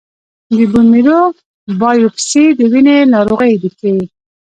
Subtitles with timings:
[0.57, 1.21] د بون میرو
[1.81, 4.03] بایوپسي د وینې ناروغۍ ښيي.